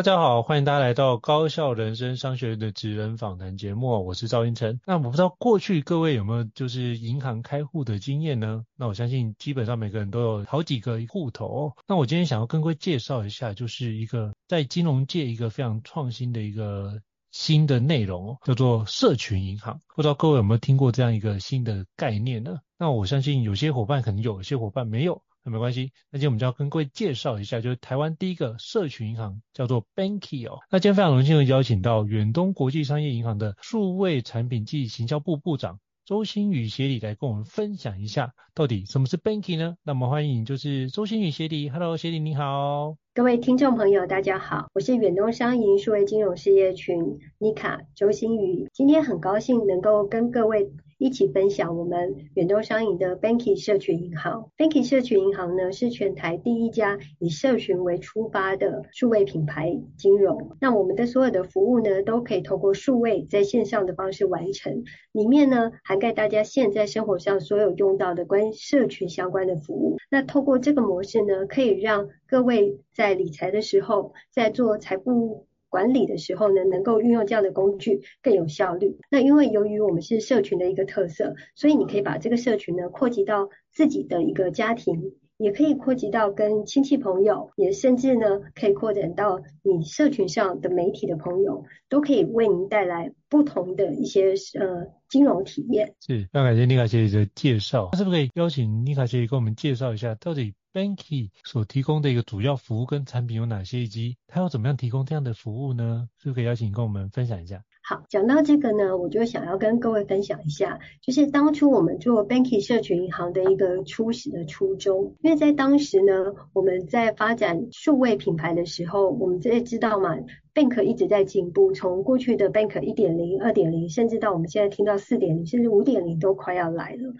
[0.00, 4.80] 大家好，欢迎大家来到高效人生商学院的职人访谈节目，我是赵英成。
[4.86, 8.64] 那我不知道过去各位有没有就是银行开户的经验呢？
[8.78, 11.74] 那我相信基本上每个人都有好几个户头。
[11.86, 19.82] 那我今天想要跟各位介绍一下，就是一个在金融界一个非常创新的一个新的内容，叫做社群银行。
[19.94, 22.60] 不知道各位有没有听过这样一个新的概念呢？
[22.78, 25.20] 那我相信有些伙伴可能，有些伙伴没有。
[25.50, 30.60] 没关系，那今天我们就要跟各位介绍一下，就是台湾第一个社群银行，叫做 Banky 哦。
[30.70, 39.74] 那今天非常荣幸的邀请到远东国际商业银行的数位产品暨行销部部长周新宇协理来跟我们分享一下，到底什么是 Banky 呢？
[39.82, 42.96] 那么欢迎就是周新宇协理，Hello，协理你好。
[43.12, 50.70] 各位听众朋友，大家好，我是远东商银数位金融事业群妮卡周新宇，今天很高兴能够跟各位。
[51.00, 54.50] 一起分享我们远东商银的 Banky 社群银行。
[54.58, 60.58] Banky 社群银行呢，是全台第一家以社群为出发的数位品牌金融。
[60.60, 64.84] 那我们的所有的服务呢，都可以透过数位在线上的方式完成。
[65.12, 69.96] 里面呢，涵盖大家现在生活上所有用到的关于社群相关的服务。
[70.10, 75.46] 那透过这个模式呢，可以让各位在理财的时候，在做财富。
[75.70, 78.98] 管理的时候呢，能够运用这样的工具更有效率。
[79.10, 95.94] 那因为由于我们是社群的一个特色，所以你可以把这个社群呢扩及到自己的一个家庭，也可以扩及到跟亲戚朋友，也甚至呢可以扩展到你社群上的媒体的朋友，都可以为您带来不同的一些呃金融体验。
[96.00, 97.90] 是，非常感谢妮卡姐姐的介绍。
[97.92, 106.08] 那是不是可以邀请妮卡协理跟我们介绍一下到底？Banky 所提供的一个主要服务跟产品有哪些，以及它要怎么样提供这样的服务呢？
[106.16, 107.64] 是不是可以邀请跟我们分享一下？
[107.90, 115.16] 好，讲到这个呢，我就想要跟各位分享一下，就是当初我们做 Banky 社群银行的一个初始的初衷。
[115.22, 120.16] 因为在当时呢，我们在发展数位品牌的时候，我们也知道嘛
[120.54, 127.14] ，Bank 一直在进步，从过去的 Bank 一点零、二点零，甚至到我们现在听到四点零，甚至五点零都快要来了。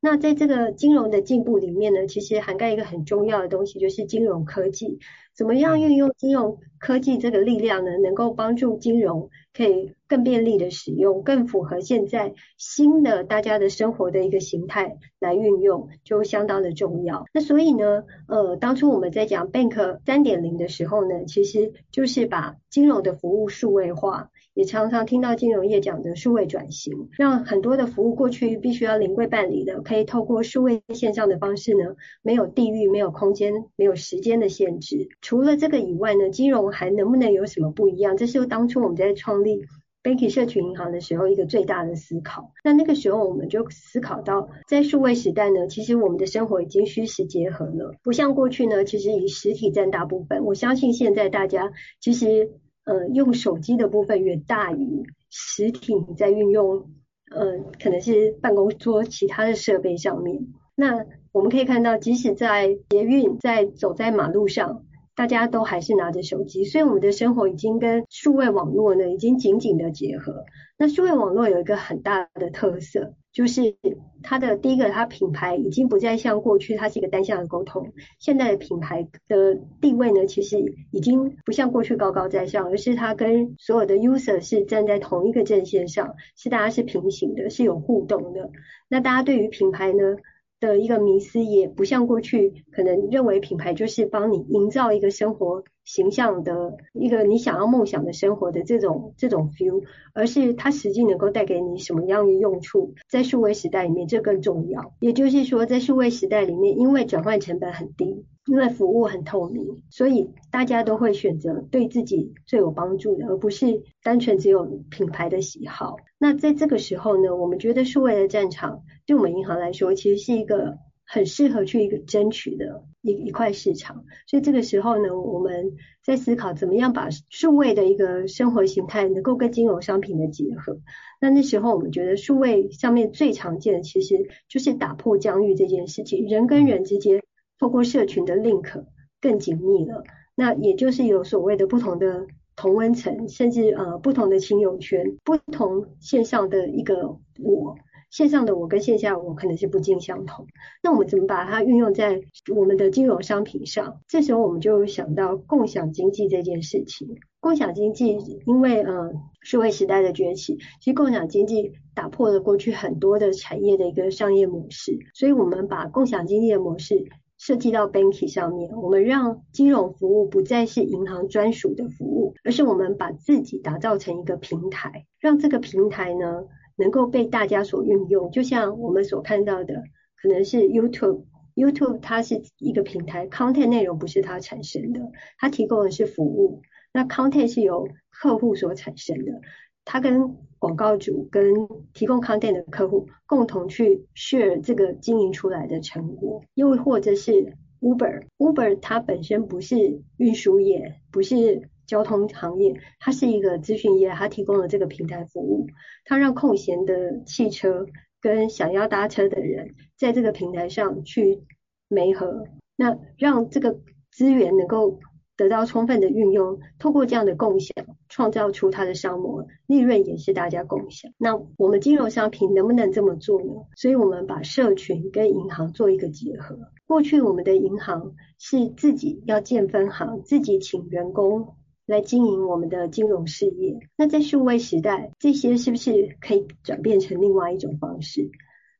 [0.00, 4.98] 那在这个金融的进步里面呢，其实涵盖一个很重要的东西，就是金融科技。
[5.36, 7.98] 怎么样运用金融科技这个力量呢？
[7.98, 17.26] 能够帮助金融可以更便利的使用，更符合现在新的大家的生活的一个形态来运用，就相当的重要。
[17.34, 24.30] 那所以呢，呃，当初我们在讲 Bank 三点零的时候呢，其实就是把金融的服务数位化。
[24.56, 35.10] 也常常听到金融业讲的数位转型，让很多的服务过去必须要临柜办理的，可以透过数位线上的方式呢，没有地域、没有空间、没有时间的限制。
[35.20, 38.16] 除了这个以外呢，金融还能不能有什么不一样？
[38.16, 39.60] 这是当初我们在创立
[40.02, 42.54] Banky 社群银行的时候一个最大的思考。
[42.64, 50.46] 那那个时候我们就思考到，在数位时代呢，其实我们的生活已经虚实结合了，不像过去呢，其实以实体占大部分。
[50.46, 52.52] 我相信现在大家其实。
[52.86, 56.88] 呃，用手机的部分远大于实体在运用，
[57.30, 60.46] 呃，可能是办公桌其他的设备上面。
[60.76, 64.84] 那我们可以看到，即使在捷运，在走在马路上，
[65.16, 70.44] 大家都还是拿着手机，所以我们的生活已经跟数位网络呢，已经紧紧的结合。
[70.78, 73.76] 那数位网络有一个很大的特色，就是
[74.22, 77.92] 它的第一个，它品牌已经不再像过去，它是一个单向的沟通。
[78.18, 88.50] 现在的品牌的地位呢，其实已经不像过去高高在上，而是它跟所有的 user 是站在同一个阵线上，是大家是平行的，是有互动的。
[88.88, 90.16] 那大家对于品牌呢
[90.58, 104.92] 的一个迷思，也不像过去可能认为品牌就是帮你营造一个生活形象的一个你想要梦想的生活的这种这种 feel，而是它实际能够带给你什么样的用处，在数位时代里面这更重要。
[105.00, 115.96] 也就是说，在数位时代里面，因为转换成本很低，因为服务很透明，所以大家都会选择对自己最有帮助的，而不是单纯只有品牌的喜好。
[116.18, 120.78] 那在这个时候呢，我们觉得数位的战场对我们银行来说，其实是一个。
[121.08, 130.80] 很适合去一个争取的一一块市场，所以这个时候呢，我们在思考怎么样把数位的一个生活形态能够跟金融商品的结合。
[131.20, 137.22] 那那时候我们觉得数位上面最常见的其实就是打破疆域这件事情，人跟人之间
[137.58, 138.84] 透过社群的 link
[139.20, 140.02] 更紧密了。
[140.34, 142.26] 那也就是有所谓的不同的
[142.56, 147.76] 同温层，甚至呃不同的亲友圈，不同线上的一个我。
[148.16, 150.46] 线上的我跟线下我可能是不尽相同，
[150.82, 152.22] 那我们怎么把它运用在
[152.56, 154.00] 我们的金融商品上？
[154.08, 157.18] 这时候我们就想到共享经济这件事情。
[157.40, 158.16] 共享经济
[158.46, 167.04] 因为呃社会时代的崛起，其实共享经济打破了过去很多的产业的一个商业模式，所以我们把共享经济的模式
[167.36, 176.46] 设计到 Banky 上面，我们让金融服务不再是银行专属的服务，而是我们把自己打造成一个平台，让这个平台呢。
[176.76, 179.84] 能够被大家所运用，就像我们所看到的，
[180.20, 181.24] 可能是 YouTube。
[181.54, 185.00] YouTube 它是一个平台，content 内容不是它产生的，
[185.38, 186.60] 它提供的是服务。
[186.92, 189.40] 那 content 是由客户所产生的，
[189.86, 196.44] 它跟广告主跟提供 content 的客户共同去 share 这个经营出来的成果。
[196.52, 201.70] 又或者是 Uber，Uber 它本身不是运输业，不是。
[201.86, 205.66] 交通行业，它是一个资讯业，它提供了这个平台服务，
[206.04, 207.86] 它让空闲的汽车
[208.20, 211.42] 跟想要搭车的人在这个平台上去
[211.88, 213.78] 媒合，那让这个
[214.10, 214.98] 资源能够
[215.36, 217.72] 得到充分的运用，透过这样的共享，
[218.08, 221.12] 创造出它的商模，利润也是大家共享。
[221.18, 223.52] 那我们金融商品能不能这么做呢？
[223.76, 226.58] 所以我们把社群跟银行做一个结合。
[226.86, 231.54] 过去我们的银行是自己要建分行，自己请员工。
[231.86, 233.78] 来经营我们的金融事业。
[233.96, 238.30] 那在数位时代，这些是不是可以转变成另外一种方式？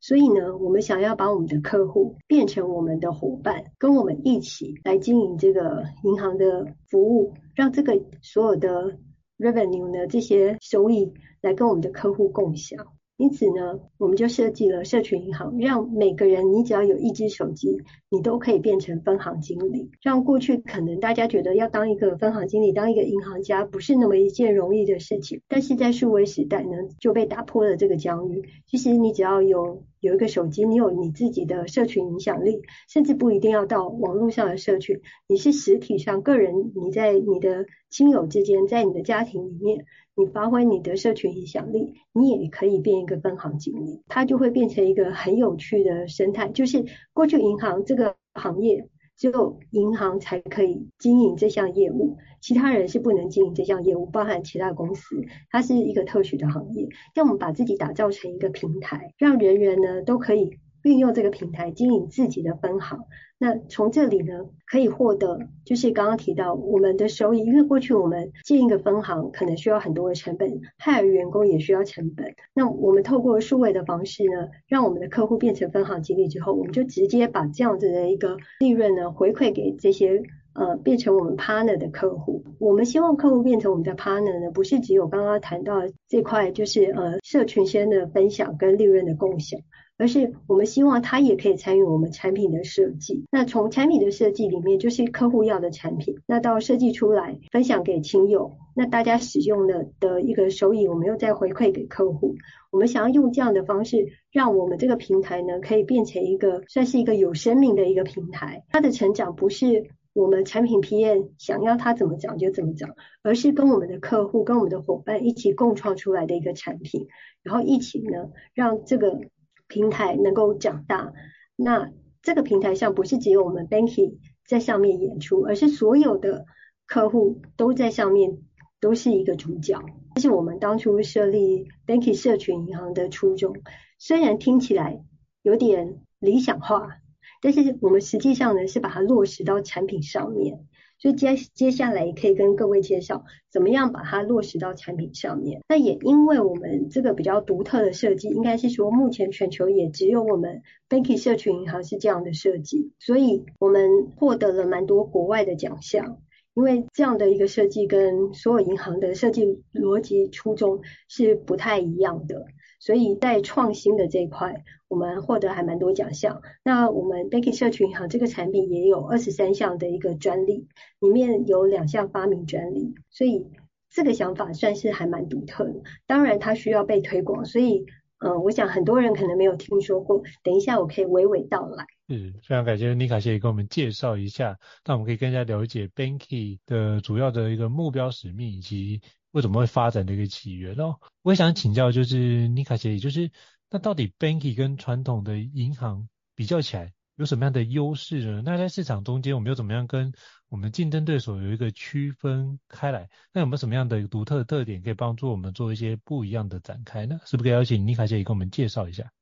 [0.01, 8.99] 所以呢，我们想要把我们的客户变成我们的伙伴，跟我们一起来经营这个银行的服务，让这个所有的
[9.39, 12.96] revenue 呢，这些收益来跟我们的客户共享。
[13.17, 17.79] 因此呢，我们就设计了社群银行，让每个人你只要有一只手机，
[18.11, 19.91] 你都可以变成分行经理。
[20.03, 28.45] 让过去可能大家觉得要当一个分行经理，当一个银行家不是那么一件容易的事情，但是在数位时代呢，就被打破了这个疆域。
[28.67, 39.87] 其实你只要有有一个手机，你有你自己的社群影响力，甚至不一定要到网络上的社群，你是实体上个人，你在你的亲友之间，在你的家庭里面。
[40.19, 46.49] 你发挥你的社群影响力，你也可以变一个分行经理，它就会变成一个很有趣的生态。
[46.49, 56.89] 就是过去银行这个行业，只有银行才可以经营这项业务，其他人是不能经营这项业务，包含其他公司，它是一个特许的行业。
[57.15, 63.01] 让我们把自己打造成一个平台，让人人呢都可以运用这个平台经营自己的分行。
[63.39, 72.35] 那从这里呢，可以获得就是刚刚提到我们的收益，因为过去我们建一个分行可能需要很多的成本，hire 员工也需要成本。
[72.55, 80.23] 那我们透过数位的方式呢，让我们的客户变成分行经理之后，我们就直接把这样子的一个利润呢回馈给这些
[80.55, 82.43] 呃变成我们 partner 的客户。
[82.59, 89.61] 我们希望客户变成我们的 partner 呢，不是只有刚刚谈到这块，就是呃社群间的分享跟利润的共享。
[89.99, 93.25] 而是我们希望他也可以参与我们产品的设计。
[93.31, 96.19] 那从产品的设计里面，就是客户要的产品。
[96.27, 102.35] 那到设计出来，分享给亲友，那大家使用的的一个收益，我们又再回馈给客户。
[102.71, 108.65] 我们想要用这样的方式，让我们这个平台呢，可以变成一个算是一个有生命的一个平台。
[108.69, 112.91] 它的成长不是我们产品 PM 想要它怎么长就怎么长，
[113.23, 117.07] 而是跟我们的客户、跟我们的伙伴一起共创出来的一个产品，
[117.43, 119.21] 然后一起呢，让这个。
[119.69, 121.13] 平台能够长大，
[121.57, 121.91] 那
[122.23, 126.47] 这个平台上不是只有我们 Banky 在上面演出，而是所有的
[126.87, 128.39] 客户都在上面，
[128.81, 129.85] 都是一个主角。
[130.15, 133.57] 这是我们当初设立 Banky 社群银行的初衷。
[133.99, 135.05] 虽然听起来
[135.43, 136.99] 有点理想化，
[137.43, 140.67] 但是我们实际上呢是把它落实到产品上面。
[140.99, 145.61] 所以接接下来可以跟各位介绍怎么样把它落实到产品上面。
[145.69, 156.19] 那也因为我们这个比较独特的设计，应该是说目前全球也只有我们 Banky 社群银行是这样的设计，所以我们获得了蛮多国外的奖项。
[156.55, 162.47] 因为这样的一个设计跟所有银行的设计逻辑初衷是不太一样的。
[162.87, 166.41] 所以在创新的这一块，我们获得还蛮多奖项。
[166.63, 170.69] 那我们 Banky 社群银行这个产品也有二十三项的一个专利，
[171.01, 173.45] 里面有两项发明专利，所以
[173.91, 175.83] 这个想法算是还蛮独特的。
[176.07, 177.87] 当然它需要被推广，所以
[178.19, 180.23] 嗯、我想很多人可能没有听说过。
[180.45, 181.85] 等一下我可以娓娓道来。
[182.09, 189.01] 是，非常感谢妮卡姐给我们介绍一下，那我们可以更加了解 Banky 的主要的一个目标使命以及。
[189.37, 190.97] 为什么会发展的一个起源哦？
[191.21, 193.31] 我也想请教，就是妮卡姐，也就是
[193.69, 198.43] 那到底 Banky 跟传统的银行比较起来有什么样的优势呢？
[198.43, 200.11] 那在市场中间，我们又怎么样跟
[200.49, 203.11] 我们竞争对手有一个区分开来？
[203.31, 207.21] 那有没有什么样的独特的特点可以帮助我们做一些不一样的展开呢？
[207.27, 209.13] 是不是可以邀请妮卡姐也跟我们介绍一下？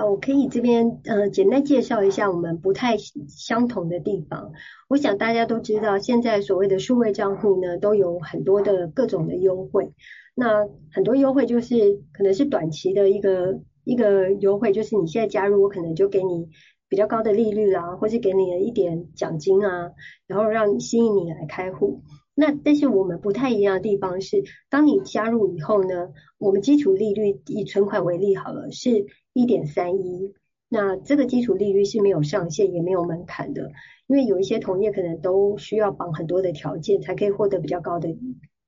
[0.00, 4.52] 好，我可以这边呃简单介绍一下我们不太相同的地方。
[4.88, 9.92] 我想大家都知道，现在所谓的数位账户呢，都有很多的各种的优惠。
[10.34, 16.48] 那很多优惠就是可能是短期的一个一个优惠，就是你现在加入，我可能就给你
[16.88, 19.90] 比较高的利率啦，或是给你一点奖金啊，
[20.26, 22.00] 然后让吸引你来开户。
[22.34, 29.04] 那但是我们不太一样的地方是，当你加入以后呢，我们基础利率以存款为例好了，是
[29.40, 30.34] 一点三一。
[30.68, 33.72] 那这个基础利率是没有上限也没有门槛的，
[34.06, 38.14] 因为有一些同业可能都需要绑很多的条件才可以获得比较高的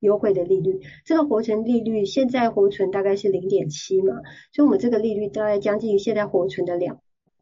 [0.00, 0.81] 优惠的利率。
[1.05, 4.17] 这个活存利率现在活存大概是零点七嘛，
[4.52, 7.00] 所以我们这个利率大概将近现在活存的两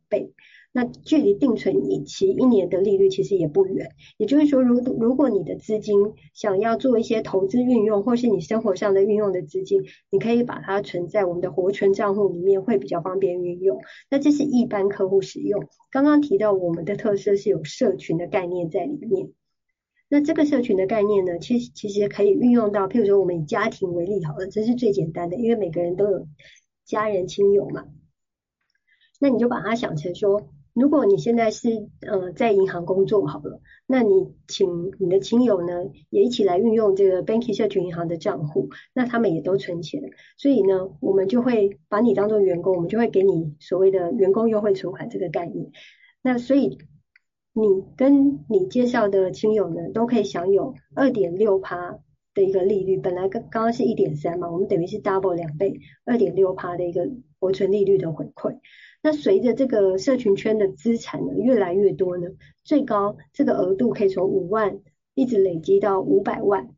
[0.08, 0.34] 倍。
[0.72, 13.80] 那距离定存以期一年的利率其实也不远，也就是说，如如果你的资金想要做一些投资运用，或是你生活上的运用的资金，你可以把它存在我们的活存账户里面，会比较方便运用。
[14.08, 15.66] 那这是一般客户使用。
[15.90, 19.32] 刚刚提到我们的特色是有社群的概念在里面。
[20.08, 26.28] 那这个社群的概念呢，其实其实可以运用到，譬如说我们以家庭为例好了，这是最简单的，因为每个人都有
[26.84, 27.86] 家人亲友嘛。
[29.18, 30.48] 那你就把它想成说。
[30.72, 40.00] 如果你现在是呃在银行工作好了，那你请你的亲友呢也一起来运用这个 Banky 社群银行的账户，那他们也都存钱，
[40.36, 45.70] 所以呢，我们就会把你当做员工，我们就会给你所谓的员工优惠存款这个概念。
[46.22, 46.78] 那所以
[47.52, 47.62] 你
[47.96, 51.98] 跟你介绍的亲友呢，都可以享有二点六趴
[52.32, 57.10] 的一个利率，本来刚刚刚是一点三嘛，我们等于是 double 两倍，二点六趴的一个
[57.40, 58.58] 活存利率的回馈。
[59.02, 62.28] 那随着这个社群圈的资产呢越来越多呢，
[62.64, 64.80] 最高这个额度可以从五万
[65.14, 66.70] 一直累积到五百万。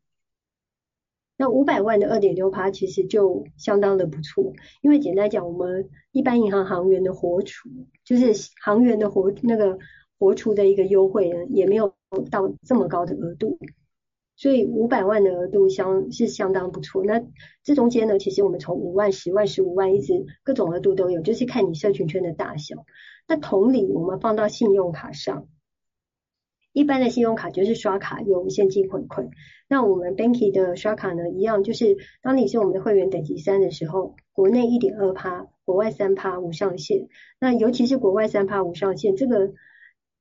[1.35, 7.69] 那五百万的二点六趴其实就相当的不错，因为简单讲，我们一般银行行员的活储，
[8.05, 9.77] 就是行员的活那个
[10.19, 11.93] 活储的一个优惠呢，也没有
[12.29, 13.57] 到这么高的额度。
[14.35, 17.03] 所以五百万的额度相是相当不错。
[17.05, 17.23] 那
[17.63, 22.85] 这中间呢，其实我们从五万、十万、十五万一直各种额度都有，就是看你社群圈的大小。
[23.27, 25.47] 那同理，我们放到信用卡上，
[26.73, 29.29] 一般的信用卡就是刷卡有现金回馈。
[29.69, 37.07] 那我们 Banky 的刷卡呢，一样就是当你是我们的会员等级三的时候，国内一点二趴，国外三趴无上限。
[37.39, 39.53] 那尤其是国外三趴无上限这个。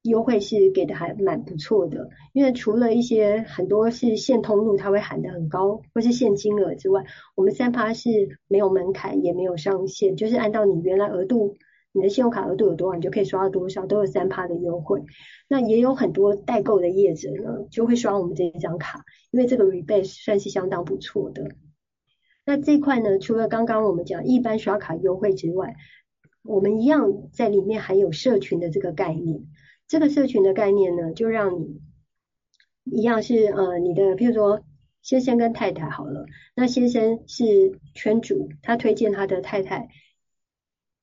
[0.03, 7.05] 优惠是给的还蛮不错的，因为除了一些很多是现通路，它会喊得很高，或是现金额之外，
[7.37, 11.57] 我们三趴是没有门槛，也没有上限，就是按照你原来额度，
[11.93, 15.05] 你的信用卡额度有多少，你就可以刷到多少，都有三趴的优惠。
[15.47, 21.53] 那也有很多代购的业者呢，就会刷我们这一张卡，因为这个 rebate 算是相当不错的。
[22.45, 25.77] 那这块呢，除了刚刚我们讲一般刷卡优惠之外，
[26.43, 29.47] 我们一样在里面还有社群的这个概念。
[29.89, 31.81] 这个社群的概念呢，就让你
[32.85, 34.63] 一样是呃你的，譬如说
[35.03, 39.89] 先生跟太太好了，那先生是圈主，他推荐他的太太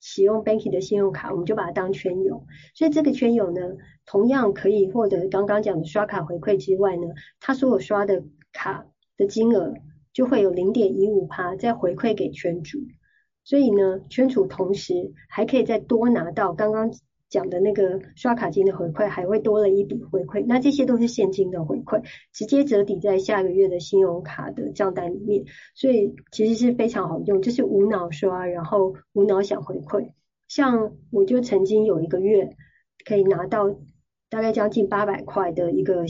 [0.01, 3.61] 使用 Banky 的信用卡，我们就把它当圈友，所以这个圈友呢，
[4.05, 7.03] 同样可以获得刚刚讲的刷卡回馈之外呢，
[7.39, 9.75] 他所有刷的卡的金额
[10.11, 12.79] 就会有零点一五趴再回馈给圈主，
[13.43, 16.91] 所以呢，圈主同时还可以再多拿到刚刚。
[17.29, 25.45] 讲的那个刷卡金的回馈还会多了一笔回馈，那这些都是现金的回馈，直接折抵在下个月的信用卡的账单里面，
[25.75, 30.11] 所以其实是非常好用，就是无脑刷，然后无脑想回馈，
[30.47, 32.55] 像我就曾经有一个月
[33.05, 33.79] 可以拿到
[34.29, 36.05] 大概将近八百块的一个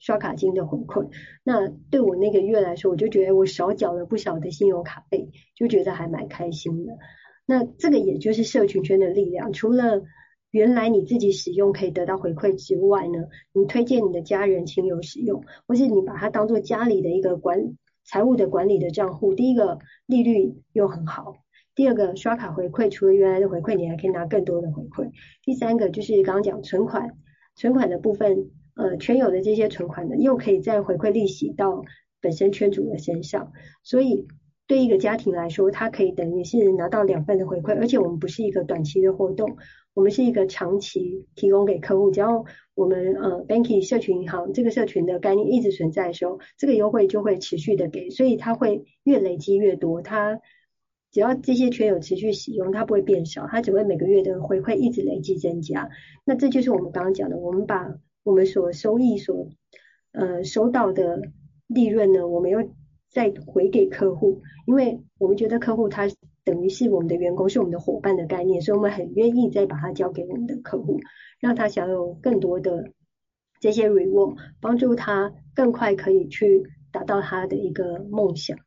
[0.00, 1.08] 刷卡金的回馈，
[1.44, 6.92] 那对我那个月来说，我就觉得我少缴了不少的信用卡费，就觉得还蛮开心的。
[7.46, 10.02] 那这个也就是社群圈的力量，除了
[10.54, 21.34] 原来你自己使用可以得到回馈之外呢，你推荐你的家人亲友使用，或是你把它当做家里的一个管财务的管理的账户，第一个利率又很好，
[21.74, 25.10] 第二个刷卡回馈除了原来的回馈，你还可以拿更多的回馈，
[25.42, 27.16] 第三个就是刚刚讲存款，
[27.56, 31.82] 存款的部分，呃，圈友的这些存款呢，又可以再回馈利息到
[32.20, 33.50] 本身圈主的身上，
[33.82, 34.28] 所以。
[34.66, 39.58] 对一个家庭来说，它可以等于是拿到两份的回馈，而且我们不是一个短期的活动，
[39.94, 42.10] 我们是一个长期提供给客户。
[42.10, 50.02] 只要我们呃 Banky 社群银行这个社群的概念一直存在的时候，这个优惠就会持续的给，所以它会越累积越多。
[50.02, 50.40] 它
[51.10, 55.88] 只要这些圈友持续使用，它不会变少，它只会每个月的回馈一直累积增加。
[56.24, 59.48] 那这就是我们刚刚讲的，我们把我们所收益所
[60.12, 61.22] 呃收到的
[61.66, 62.68] 利润呢，我们又。
[63.10, 66.08] 再回给客户，因为我们觉得客户他
[66.44, 71.00] 等于是我们的员工，是我们的伙伴的概念，所以我们很愿意再把它交给我们的客户，
[71.40, 72.92] 让他享有更多的
[73.60, 78.58] 这些 reward，帮助他更快可以去达到他的一个梦想。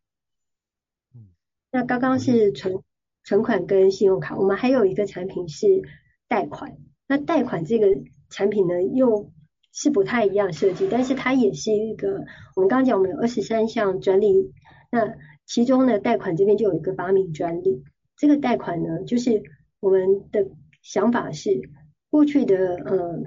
[1.13, 1.29] 嗯，
[1.71, 2.81] 那刚刚是存
[3.23, 5.83] 存款跟信用卡，我们还有一个产品是
[6.27, 6.77] 贷款。
[7.07, 7.87] 那贷款这个
[8.29, 9.31] 产品呢，又
[9.71, 14.51] 是不太一样设计，但是它也是一个，我们刚刚讲我们有二十三项专利，
[14.91, 15.15] 那
[15.47, 17.83] 其中呢，贷款这边就有一个发明专利。
[18.17, 19.41] 这个贷款呢，就是
[19.79, 20.45] 我们的
[20.81, 21.61] 想法是，
[22.09, 23.23] 过去的呃，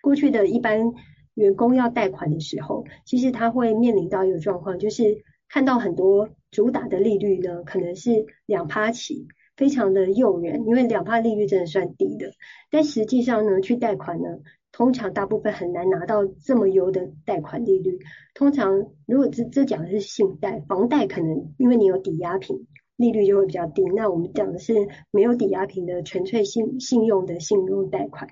[0.00, 0.92] 过去的一般
[1.34, 12.32] 员工要贷款的时候，其实他会面临到一个状况，就是看到很多主打的利率呢，可能是两趴起，非常的诱人，因为两趴利率真的算低的，
[12.70, 14.38] 但实际上呢，去贷款呢。
[14.78, 17.98] 通常大部分很难拿到这么优的贷款利率。
[18.32, 22.64] 通常如果这这讲的是信贷，房贷可能因为你有抵押品，
[22.96, 23.82] 利率就会比较低。
[23.96, 28.30] 那我们讲的是没有抵押品的纯粹信信用的信用贷款。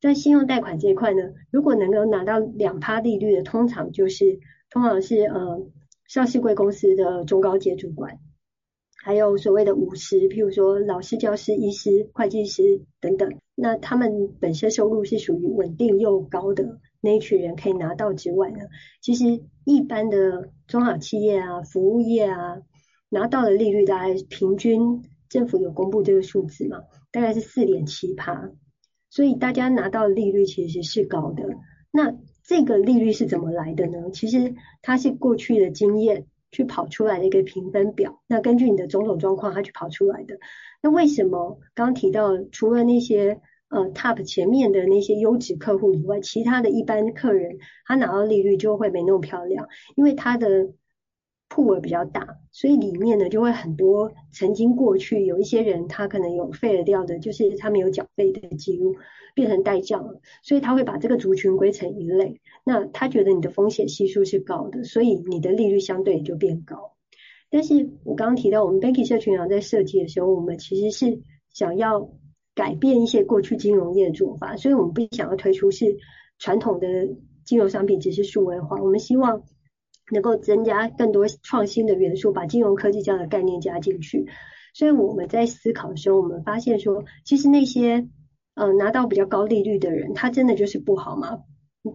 [0.00, 4.38] 在信用贷款这一块呢，如果能够拿到两趴利率的，通常就是
[4.70, 5.66] 通常是呃
[6.06, 8.20] 上市贵公司的中高阶主管。
[9.04, 18.58] 还有所谓的五十，譬如说老师、教师、医师、会计师等等，那他们本身收入是属于稳定又高的那一群人可以拿到之外呢，
[19.00, 22.58] 其实一般的中小企业啊、服务业啊，
[23.08, 28.52] 拿到的利率大概平均政府有公布这个数字嘛，大概是四点七趴，
[29.10, 31.42] 所以大家拿到的利率其实是高的。
[31.90, 34.12] 那这个利率是怎么来的呢？
[34.12, 36.26] 其实它是过去的经验。
[36.52, 40.38] 去跑出来的一个评分表，那根据你的种种状况，它去跑出来的。
[40.82, 49.66] 那为什么刚刚提到，除了那些呃 top 前面的那些优质客户以外，其他的一般客人他拿到利率就会没那么漂亮？
[49.96, 50.68] 因为他的
[51.52, 58.96] 铺额比较大，所以里面呢就会很多曾经过去有一些人他可能有废了掉的，就是他没有缴费的记录。
[59.34, 62.42] 变成代账了，所以他会把这个族群归成一类。
[62.64, 66.92] 那他觉得你的风险系数是高的，所以你的利率相对也就变高。
[67.48, 72.10] 但是我刚刚提到，我们 Banky 社群啊在设计的时候，我们其实是想要
[72.54, 75.96] 改变一些过去金融业的做法，所以我们不想要推出是
[76.38, 77.08] 传统的
[77.46, 79.44] 金融商品只是数位化，我们希望
[80.12, 84.28] 能够增加更多创新的元素，把金融科技这样的概念加进去。
[84.74, 88.06] 所以我们在思考的时候，我们发现说，其实那些
[88.54, 91.40] 呃，拿到比较高利率的人，他真的就是不好吗？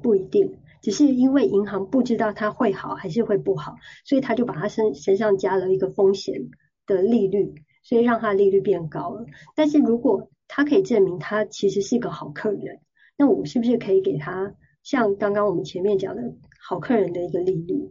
[0.01, 6.49] 不一定，只是因为银行不知道他会好还是会不好，所以他就把他身身上加了一个风险
[6.85, 7.53] 的利率，
[7.83, 9.25] 所以让他利率变高了。
[9.55, 12.79] 但是如果他可以证明他其实是个好客人，
[13.17, 16.33] 那我是不是可以给他像刚刚我们前面讲的
[16.67, 17.89] 好客人的一个利率？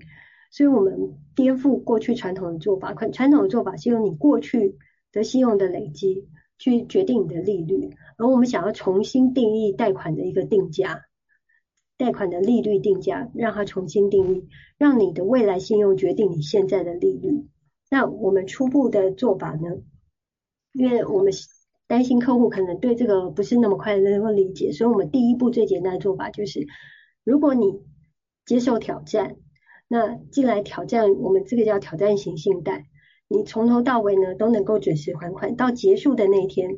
[0.50, 4.76] 所以我们颠覆过去传统的做法，传统的做法是用你过去
[5.12, 6.28] 的信用的累积。
[6.58, 11.02] 去决定你的利率，而我们想要重新定义贷款的一个定价，
[11.98, 17.44] 贷款的利率定价，让它重新定义，让你的未来信用决定你现在的利率。
[17.90, 19.82] 那我们初步的做法呢？
[20.72, 21.30] 因为我们
[21.86, 26.66] 担心客户可能对这个不是那么快能够理解，所以我们第一步最简单的做法就是，
[27.22, 27.82] 如果你
[28.46, 29.36] 接受挑战，
[29.88, 32.86] 那进来挑战我们这个叫挑战型信贷。
[33.28, 36.76] 你从头到尾呢都能够准时还款，到结束的那一天，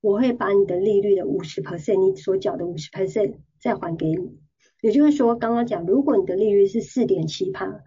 [0.00, 4.38] 我会把你的利率的五十 percent，你所缴的五十 percent 再还给你。
[4.80, 7.82] 也就是说，刚刚讲，如果你的利率是四点七趴，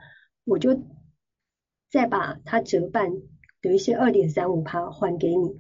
[0.46, 0.80] 我就
[1.90, 3.14] 再把它折半，
[3.64, 5.60] 等于是二点三五趴还给你。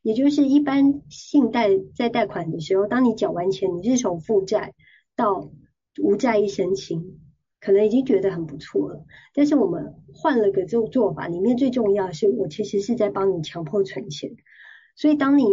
[0.00, 4.72] 也就是一般信贷在贷款的时候，当你缴完钱，你是从负债
[5.14, 5.50] 到
[5.98, 7.18] 无债一身轻，
[7.60, 9.04] 可能已经觉得很不错了。
[9.34, 14.30] 但是我们换了个这种做法，里面最重要的是，我其实是在帮你强迫存钱。
[14.96, 15.44] 所以当你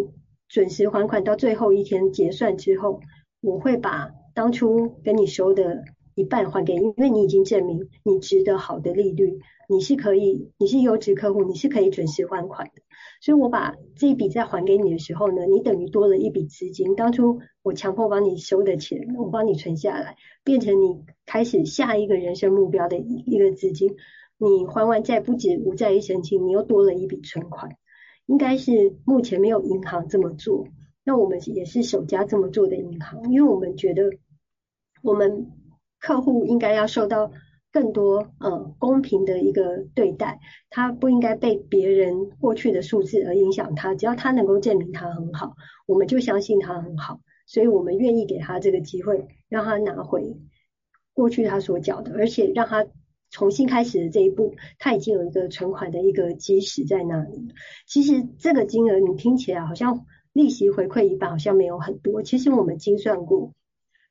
[0.47, 3.01] 准时还款到最后一天结算之后，
[3.41, 5.83] 我会把当初跟你收的
[6.17, 12.81] 一半还给你，因为你已经证明你值得好的利率，你是可以，你是优质客户，你是可以准时还款的。
[13.21, 16.95] 所以我把这一笔再还给你的时候呢，你等于多了一笔资金。
[16.95, 23.95] 当初我强迫帮你收的钱，我帮你存下来，变成你开始下一个人生目标的一个资金。
[24.39, 27.77] 你还完债不止无债一身轻，你又多了一笔存款。
[28.25, 30.67] 应该是目前没有银行这么做，
[31.03, 34.11] 那我们也是首家这么做的银行，因为我们觉得
[35.01, 35.51] 我们
[35.99, 37.31] 客户应该要受到
[37.71, 45.55] 更多呃公平的一个对待，他不应该被别人过去的数字而影响他，只要他能够证明他很好，
[45.85, 50.37] 我们就相信他很好，所以我们愿意给他这个机会，让他拿回
[51.13, 52.85] 过去他所缴的，而且让他。
[53.29, 57.53] 重新开始的这一步，他已经有一个存款的一个基石在那里。
[57.85, 62.23] 其实这个金额你听起来好像利息回馈一半，好像没有很多。
[62.23, 63.51] 其实我们精算过，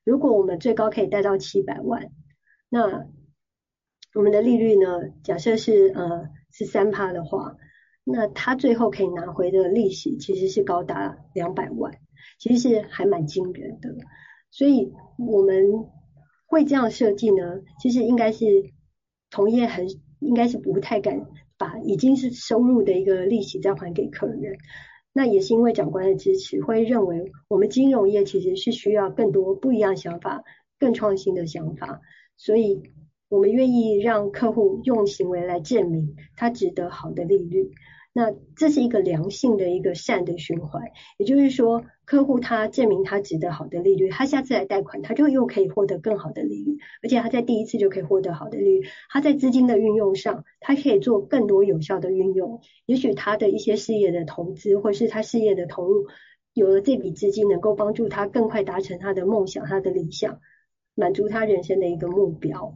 [0.06, 2.10] 如果我们最高可以贷到七百万，
[2.70, 3.06] 那
[4.14, 5.10] 我们的利率呢？
[5.22, 7.56] 假设是呃是三趴的话，
[8.04, 11.92] 那他最后可以拿回的利息其实是高达两百万，
[12.38, 13.90] 其实是还蛮惊人的。
[14.50, 15.86] 所以我们
[16.46, 18.46] 会这样设计呢，其实应该是。
[19.28, 19.88] 同业很
[20.20, 21.26] 应该是不太敢
[21.58, 24.56] 把已经是收入的一个利息再还给客人，
[25.16, 30.44] 那也是因为长官的支持，会认为我们金融业其实是需要更多不一样想法、
[30.78, 32.02] 更创新的想法，
[32.36, 32.82] 所以
[33.30, 37.70] 我们愿意让客户用行为来证明他值得好的利率。
[38.12, 40.82] 那这是一个良性的一个善的循环，
[41.16, 48.88] 也就是说，客户他证明他值得好的利率，他下次来贷款，他就又可以获得更好的利率，而且他在第一次就可以获得好的利率。
[49.10, 52.60] 他在资金的运用上，他可以做更多有效的运用。
[52.86, 56.06] 也许他的一些事业的投资，或是他事业的投入，
[56.54, 60.40] 有了这笔资金，能够帮助他更快达成他的梦想、他的理想，
[60.94, 62.72] 满足他人生的一个目标。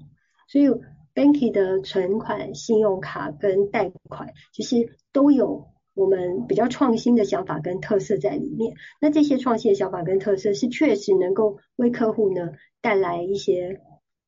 [0.48, 0.68] 所以。
[1.12, 8.74] Banky 的存款、信用卡跟贷款，其实都有我们比较创新的想法跟特色在里面。
[9.00, 13.80] 那这些创新的想法跟特色，是确实能够为客户呢带来一些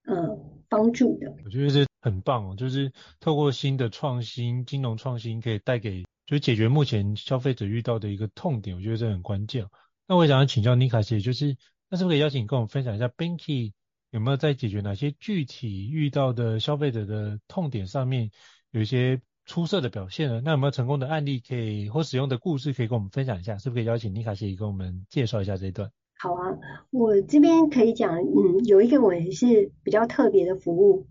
[0.05, 1.35] 呃帮助的。
[1.44, 8.77] 我觉得这很棒哦，就是透过新的创新、金融创新，可以带给就是解决目前消费者遇到的一个痛点。
[8.77, 9.66] 我觉得这很关键。
[10.09, 11.57] 那我也想要请教妮卡姐，就是
[11.88, 13.72] 那是不是可以邀请你跟我们分享一下，Binky
[14.11, 18.31] 有没有在解决哪些具体遇到的消费者的痛点上面
[18.72, 20.41] 有一些出色的表现呢？
[20.45, 23.59] 那有没有成功的案例可以或使用的故事可以跟我们分享一下？
[23.59, 25.91] 是不是可以邀请妮卡姐跟我们介绍一下这一段？
[26.19, 26.59] 好啊，
[26.91, 31.07] 我这边可以讲，嗯，有一个我也是比较特别的服务，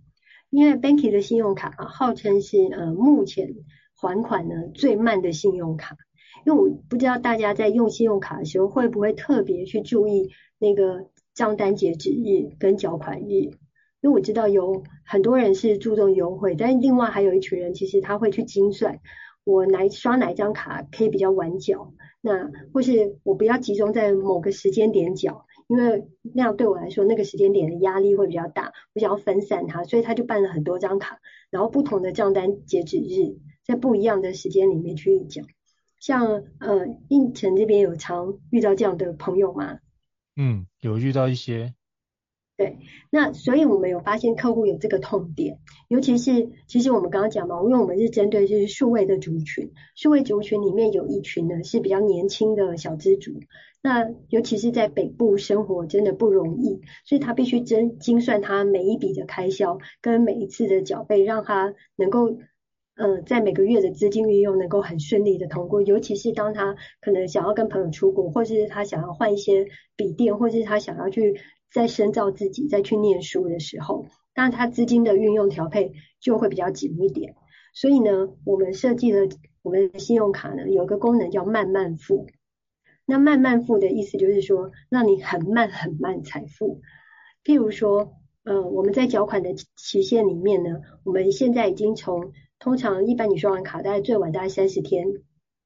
[0.50, 3.56] 因为 Banky 的信用卡啊，号称是呃目前
[3.96, 5.98] 还款呢最慢的信用卡，
[6.46, 11.10] 因为我不知道大家在用信用卡的时候会不会特别去注意那个。
[11.34, 13.52] 账单截止日跟缴款日，
[14.02, 19.00] 因为我知道有很多人是注重优惠，但另外还有一群人，其实他会去精算，
[19.44, 31.20] 我哪刷哪一张卡可以比较晚缴，那或是我不要集中在某个时间点缴，因为那样对我来说那个时间点的压力会比较大，我想要分散它，所以他就办了很多张卡，
[31.52, 35.44] 然后不同的账单截止日，在不一样的时间里面去缴，
[36.00, 39.78] 像呃应城这边有常遇到这样的朋友吗？
[40.36, 41.76] 嗯，有遇到一些，
[42.62, 42.78] 对，
[43.10, 53.32] 那所以我们有发现客户有这个痛点，尤其是其实我们刚刚讲嘛，因为我们是针对就是数位的族群，数位族群里面有一群呢是比较年轻的小资族，
[53.82, 62.38] 那尤其是在北部生活真的不容易，所以他必须真精算他每一笔的开销跟每一次的缴费，让他能够。
[62.94, 71.40] 呃，在每个月的资金运用能够很顺利的通过，尤其是当他可能想要跟朋友出国，或是他想要换一些笔电，或是他想要去
[71.72, 77.36] 在深造自己，再去念书的时候，那他资金的运用调配就会比较紧一点。
[77.74, 79.30] 所以呢，我们设计了
[79.62, 82.28] 我们的信用卡呢，有一个功能叫慢慢付。
[83.06, 86.82] 那慢慢付的意思就是说，让你很慢很慢才付。
[87.44, 95.08] 譬如说，呃，我们在缴款的期限里面呢，我们现在已经从通常一般你刷完卡，大概最晚大概三十天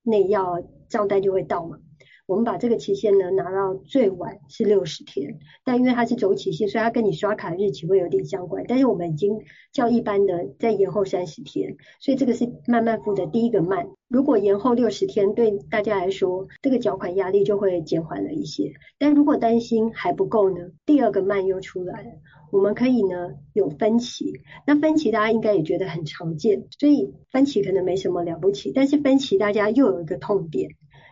[0.03, 1.79] 内要账单就会到嘛。
[2.27, 8.63] 我们把这个期限呢拿到最晚是六十天，但因为它是周期性，所以它跟你刷卡日期会有点相关。
[8.67, 9.39] 但是我们已经
[9.71, 13.87] 较一般的再延后三十天，所以这个是慢慢付的第一个慢。
[14.07, 18.73] 如果延后六十天，对大家来说，这个缴款压力就会减缓了一些。
[18.97, 22.09] 但如果担心还不够呢，第二个慢又出来了。
[22.51, 28.71] 我们可以呢有分期，那分期大家应该也觉得很常见，所以分期可能没什么了不起。
[28.73, 30.69] 但是分期大家又有一个痛点，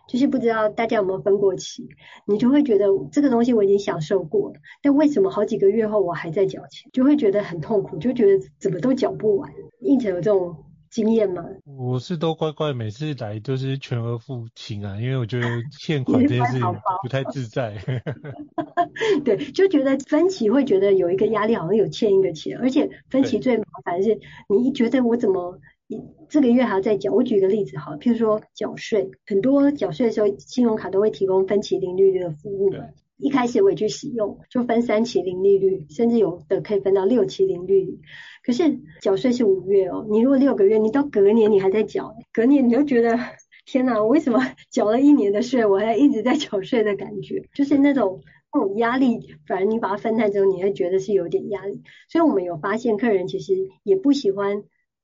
[0.07, 1.87] 就是不知道大家有没有分过期，
[2.25, 9.51] 你就会觉得这个东西我已经享受过了，但为什么好几个月后我还在缴钱，就会觉得很痛苦，就觉得怎么都缴不完。
[9.79, 10.55] 胤丞有这种
[10.89, 11.43] 经验吗？
[11.65, 15.47] 我是都乖乖每次来都是全额付清啊，因为我觉得
[15.79, 16.59] 欠款这件事
[17.01, 17.75] 不太自在。
[19.25, 25.59] 对，就觉得分期会觉得有一个压力，好像有欠一个钱，而且分期最麻烦是，你一觉得我怎么
[26.29, 27.11] 这个月还要再缴？
[27.11, 32.71] 我举个例子好，譬如说缴税，很多缴税的时候，信用卡都会提供分期零利率的服务。
[33.17, 37.99] 一开始我也去使用，就分三期零利率，甚至有的可以分到六期零利率。
[38.43, 43.17] 可是缴税是五月哦，你如果六个月，你到隔年你还在缴，隔年你就觉得
[43.65, 48.21] 天哪，我为什么缴了一年的税，我还一直在缴税的感觉，就是那种
[48.53, 49.35] 那种压力。
[49.47, 51.81] 反而你把它分开之后，你会觉得是有点压力。
[52.09, 53.53] 所以我们有发现，客人其实
[53.83, 54.63] 也不喜欢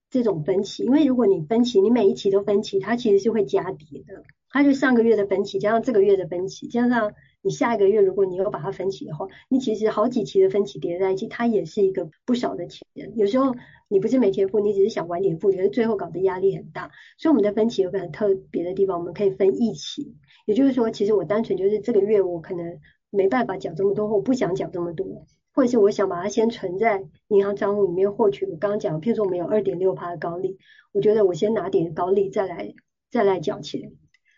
[0.09, 4.23] 这种分期，因为如果你分期，你每一期都分期，它其实是会加叠的。
[4.51, 12.87] 它就上个月的分期加上这个月的分期，加上你下一个月如果你又把它分期的话，你其实好几期的分期叠在一起，它也是一个不少的钱。
[13.15, 13.53] 有时候
[13.87, 16.89] 你不是每天付，你只是想晚点付，觉得最后搞得压力很大。
[17.19, 20.15] 所以我们的分期有个很特别的地方，我们可以分一期，
[20.47, 22.79] 也就是说，其实我单纯就是这个月我可能
[23.11, 25.27] 没办法讲这么多，或我不想讲这么多，
[25.59, 28.45] 或者是我想把它先存在银行账户里面获取。
[28.45, 30.57] 我刚刚讲，譬如说我们有二点六趴的高利，
[30.93, 32.73] 我觉得我先拿点高利再来
[33.11, 33.91] 再来缴钱。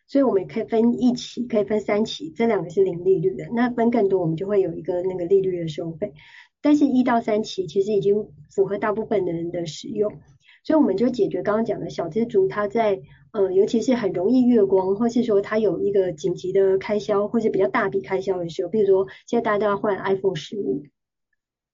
[0.08, 3.46] 所以我们可以分一期，可以分三期，这两个是零利率的。
[3.54, 6.12] 那分更多，我们就会有一个那个利率的收费。
[6.60, 8.16] 但是，一到三期其实已经
[8.50, 10.12] 符合大部分的人的使用，
[10.64, 13.00] 所以我们就解决刚刚讲的小资族他在
[13.32, 20.82] 呃，尤其是很容易月光，或是说他有一个紧急的开销，或是比较大笔开销的时候，比如说现在大家都要换 iPhone 十五，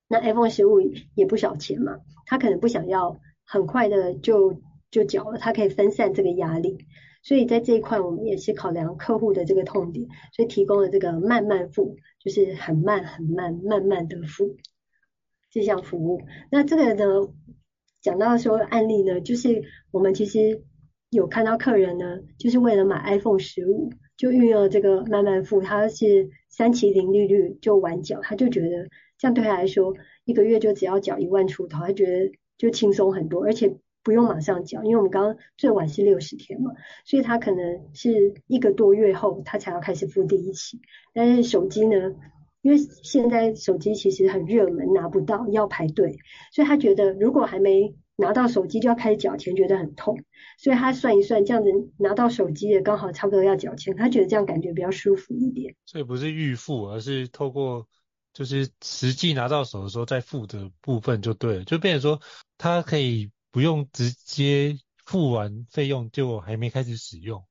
[0.08, 0.80] 那 iPhone 十五
[1.16, 6.78] 也不少钱嘛，他可能不想要很快的就就缴了，他可以分散这个压力。
[7.24, 14.56] 所以在这一块，我们也是考量客户的这个痛点，所以提供了这个慢慢付，就是很慢很慢慢慢的付
[15.52, 16.22] 这项服务。
[16.50, 17.28] 那这个呢，
[18.02, 20.64] 讲到说案例呢，就是我们其实
[21.10, 28.90] 有看到客人呢，就是为了买 iPhone 十五，就运用了这个慢慢付，他是三期零利率就晚缴，他就觉得
[29.20, 29.94] 这样对他来说，
[30.26, 33.78] 一个月就只要缴一万出头，他觉得就轻松很多，而且。
[34.04, 36.72] 不用马上缴，因为我们刚刚最晚是六十天嘛，
[37.04, 40.80] 所以他可能是一个多月后他才要开始付第一期。
[41.14, 42.16] 但是手机呢，
[42.62, 46.16] 因为现在手机其实很热门，拿不到要排队，
[46.54, 50.20] 所以他觉得如果还没拿到手机就要开始缴钱，觉得很痛。
[50.58, 55.74] 所以他算一算，这样子拿到手机也刚好差不多要缴钱，他觉得这样感觉比较舒服一点。
[55.86, 57.88] 所以不是预付，而是透过
[58.34, 62.20] 就是实际拿到手的时候再付的部分就对了，就变成说
[62.58, 63.32] 他可以。
[63.50, 67.44] 不用直接付完费用就还没开始使用。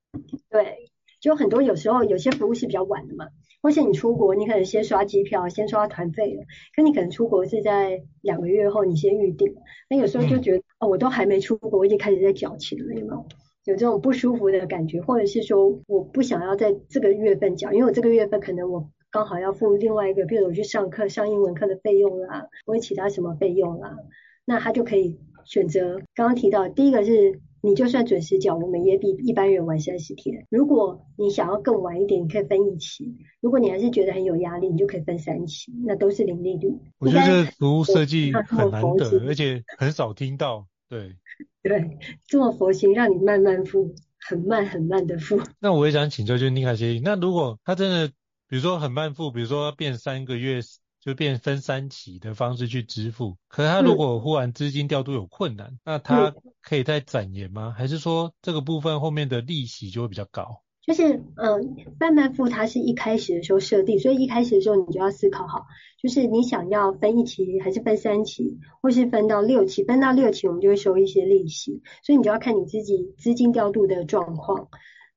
[0.50, 0.75] 对，
[1.20, 3.26] 就很多有时候有些服务是比较晚的嘛，
[3.62, 6.42] 或是你出国，你可能先刷机票，先刷团费了，
[6.74, 9.54] 可你可能出国是在两个月后你先预定，
[9.88, 13.26] 那有时候就觉得、嗯、哦，我都还没出国，我已经开始在缴钱了，有没有？
[13.64, 23.96] 有这种不舒服的感觉，或者是说我不想要在这个月份缴，因为我这个月份可能我刚好要付另外一个，比如我去上课上英文课的费用啦，或者其他什么费用啦，
[24.44, 25.18] 那他就可以。
[25.46, 30.46] 选择刚刚提到，第一个是你就算准时缴，我们也比一般人晚三十天。
[30.50, 36.72] 如果你想要更晚一点，你可以分一期；如果你还是觉得很有压力，你就可以分三期，那都是零利率。
[36.98, 40.68] 我觉得这个服务设计很难得，而且很少听到。
[40.88, 41.16] 对
[41.64, 41.98] 对，
[42.28, 45.40] 这么佛心，让你慢慢付，很慢很慢的付。
[45.58, 48.06] 那我也想请教，就是妮卡协议，那如果他真的，
[48.48, 50.60] 比如说很慢付，比如说要变三个月。
[51.06, 57.72] 就变分三期的方式去支付，可是他如果忽然资金调度有困难，嗯、那他可以再展延吗？
[57.78, 60.62] 还是说这个部分后面的利息就会比较高？
[60.84, 65.66] 就是嗯，慢慢付它是一开始的时候设定，所以一开始的时候你就要思考好，
[66.02, 74.68] 就是你想要分一期还是分三期，或是分到六期，分到六期我们就会收一些利息，所以你就要看你自己资金调度的状况。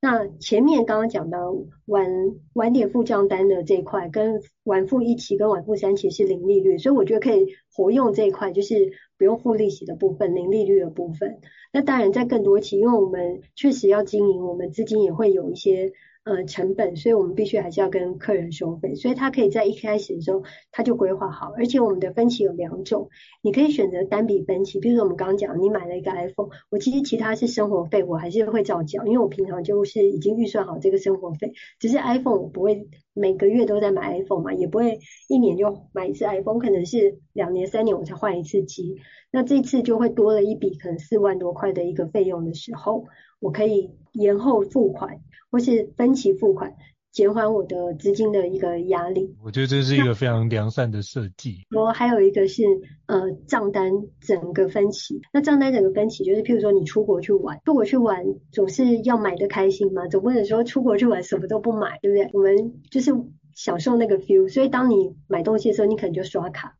[0.01, 1.37] 那前面刚刚讲的
[1.85, 2.07] 晚
[2.53, 11.39] 晚点付账单的这一块，跟晚付一期跟晚付三期是零利率，所以我觉得可以活用这一块，就是不用付利息的部分，零利率的部分。
[11.73, 15.91] 那当然在更多期，因为我们确实要经营，我们资金也会有一些
[16.29, 18.95] 呃成本，所以我们必须还是要跟客人收费。
[18.95, 23.09] 所以他可以在一开始的时候他就规划好，而且我们的分期有两种，
[23.41, 32.87] 你可以选择单笔分期，比如说我们刚刚讲，你买了一个 iPhone，我其实其他是生活费，我还是会照交，因为我平常就是已经预算好这个生活费，只是 iPhone 我不会
[33.19, 38.95] 每个月都在买 iPhone 嘛，也不会一年就买一次 iPhone，可能是两年三年我才换一次机，
[39.29, 43.05] 那这次就会多了一笔可能四万多块的一个费用的时候，
[43.39, 45.19] 我可以延后付款
[45.51, 46.75] 或是分期付款。
[47.11, 51.65] 减缓我的资金的一个压力，我觉得这是一个非常良善的设计。
[51.69, 52.63] 然后还有一个是
[53.07, 53.91] 呃账单
[54.21, 62.29] 整个分期，那账单整个分期就是譬如说你出国去玩，出国去玩总是要买的开心嘛，总不能说出国去玩什么都不买，对不对？
[62.33, 63.11] 我们就是
[63.53, 66.77] 享受那个 feel，所以当你买东西的时候，你可能就刷卡。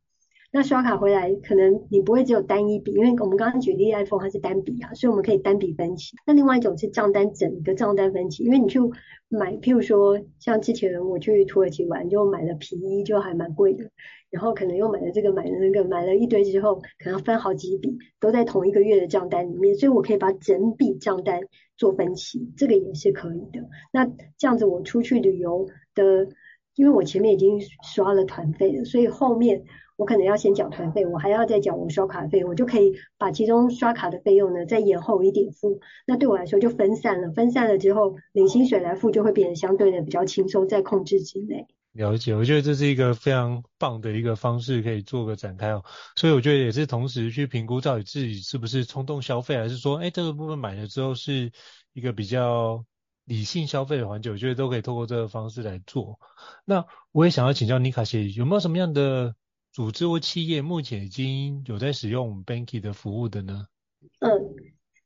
[0.52, 6.16] 那刷卡回来，可能你不会只有单一笔，因为我们刚刚举例 iPhone 它是单笔啊，所以我们可以单笔分期。
[6.26, 8.80] 那另外一种是账单整个账单分期，因为你去
[9.28, 13.84] 买，譬如说像之前我去土耳其玩，就买了皮衣，就还蛮贵的，
[14.28, 21.42] 然后可能又买了这个买了那个，买了一堆之后，可能分好几笔，都在同一个月的账单里面，所以我可以把整笔账单
[21.76, 23.68] 做分期，这个也是可以的。
[23.92, 24.04] 那
[24.36, 26.26] 这样子我出去旅游的，
[26.74, 29.62] 因为我前面已经刷了团费了，所以后面。
[30.00, 35.78] 我可能要先缴团费，我还要再缴我刷卡费，我就可以把其中刷卡的费用呢再延后一点付。
[36.06, 41.66] 那对我来说就分散了，分散了之后领薪水来付就会变得相对的比较轻松，在控制之内。
[41.92, 45.84] 了解，我觉得这是一个非常棒的一个方式，可以做个展开哦。
[46.16, 51.52] 所以我觉得也是同时去评估到底自己是不是冲动消费，还是说，哎，这个部分买了之后是
[51.92, 52.84] 一个比较
[53.26, 56.18] 理性消费的环节，我觉得都可以透过这个方式来做。
[56.64, 59.34] 那我也想要请教尼卡姐，有没有什么样的
[59.72, 63.66] 组织或企业目前已经有在使用 Banky 的服务的呢？
[64.18, 64.54] 嗯，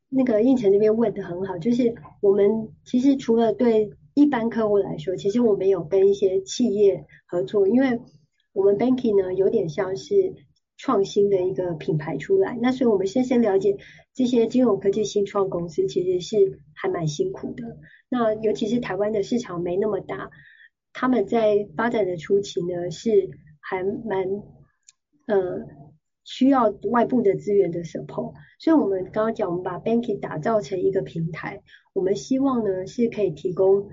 [0.09, 8.01] 那个胤丞那边问得很好，就是我们其实除了对一般客户来说，其实我们有跟一些企业合作，因为
[8.55, 10.35] 我们 Banky 呢有点像是
[10.79, 13.77] 创新的一个品牌出来，那所以我们先先了解
[14.15, 17.77] 这些金融科技新创公司其实是还蛮辛苦的，
[18.09, 20.31] 那尤其是台湾的市场没那么大，
[20.95, 23.29] 他们在发展的初期呢是
[23.61, 24.43] 还蛮。
[25.27, 25.67] 呃，
[26.23, 33.89] 需要外部的资源的 support，所以我们刚刚讲，我们把 Banky 打造成一个平台，我们希望呢是可以提供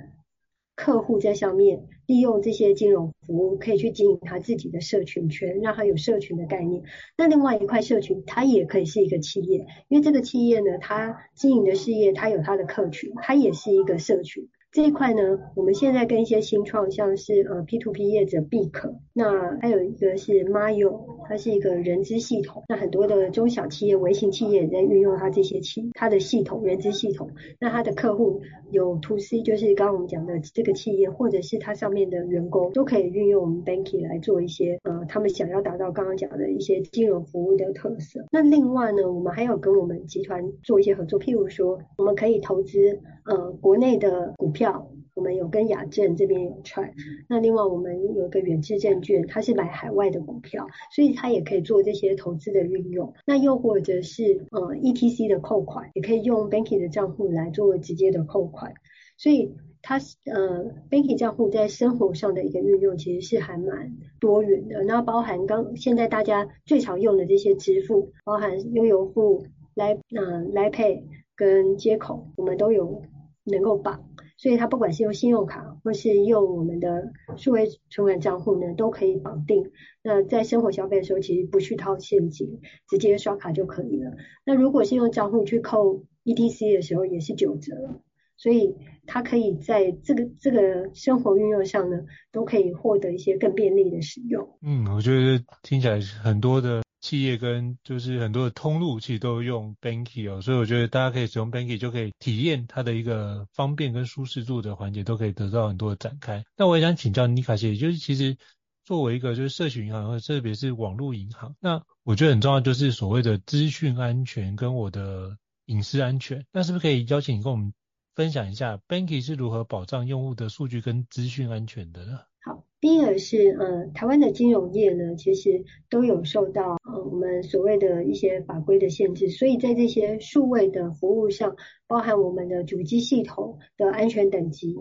[0.76, 6.84] 客户在上面利用这些金融服务，可以去经营他自己的社群圈，让他有社群的概念。
[7.18, 14.50] 那另外一块社群，它也可以是一个企业，因为这个企业呢，它经营的事业，它有它的客群，它也是一个社群。
[14.72, 28.40] 这一块呢，我们现在跟一些新创，像是呃 P to P 业者必可，那还有一个是 Mayo，它是一个人资系统，那很多的中小企业、微型企业也在运用它这些企它的系统人资系统，那它的客户
[28.72, 38.26] 有 To C，就是刚刚我们讲的这个企业，或者是它上面的员工都可以运用我们 Banky 来做一些呃他们想要达到刚刚讲的一些金融服务的特色。
[38.32, 44.61] 那另外呢，我们还有跟我们集团做一些合作，譬如说我们可以投资呃国内的股票。
[44.62, 46.94] 票，我们有跟亚证这边有串，
[47.28, 53.12] 那另外我们有一个远志证券，它是买海外的股票，所以它也可以做这些投资的运用。
[53.26, 58.76] 那又或者是呃 ETC 的扣款，也可以用 Banky 的账户来做直接的扣款。
[59.18, 59.96] 所以它
[60.26, 64.84] 呃 banking 账户在生活上的一个运用，其实是还蛮多元的。
[64.84, 69.44] 那包含刚现在大家最常用的这些支付，包含悠游付、
[69.74, 71.04] 来呃来配
[71.36, 73.02] 跟街口，我们都有
[73.44, 74.06] 能够绑。
[74.42, 79.70] 所以它不管是用信用卡或是用我们的数位存款账户呢，都可以绑定。
[80.02, 84.14] 那在生活消费的时候，其实不去掏现金，直接刷卡就可以了。
[84.44, 88.02] 那如果是用账户去扣 ETC 的时候，也是九折。
[88.36, 88.76] 所以
[89.06, 92.00] 它可以在这个这个生活运用上呢，
[92.32, 94.58] 都可以获得一些更便利的使用。
[94.66, 96.82] 嗯，我觉得听起来很多的。
[97.02, 106.46] 企业跟就是很多的通路其实都用 Banky 哦，所以我觉得大家可以使用 Banky 就可以体验它的一个方便跟舒适度的环节，都可以得到很多的展开。
[106.56, 108.38] 那我也想请教妮卡姐，就是其实
[108.86, 116.46] 作为一个就是社群银行，或者特别是网络银行，那我觉得很重要就是所谓的资讯安全跟我的隐私安全。
[116.52, 117.74] 那是不是可以邀请你跟我们
[118.14, 122.20] 分享一下 Banky 是如何保障用户的数据跟资讯安全的呢？
[122.44, 134.76] 好，第一个是呃，台湾的金融业呢，其实都有受到呃我们所谓的一些法规的限制，所以在这些数位的服务上，包含我们的主机系统的安全等级，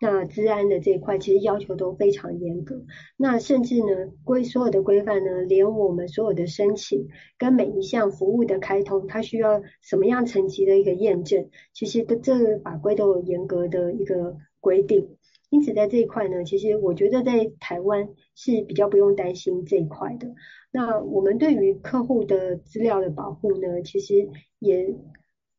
[0.00, 2.82] 那治安的这一块其实要求都非常严格。
[3.18, 14.38] 那甚至呢，规所有的规范呢，连我们所有的申请跟每一项服务的开通，它需要什么样层级的一个验证，其实的这个法规都有严格的一个。
[14.62, 15.18] 规定。
[15.52, 20.34] 因此，在这一块呢，其实我觉得在台湾是比较不用担心这一块的。
[20.70, 24.94] 那我们对于客户的资料的保护呢，其实也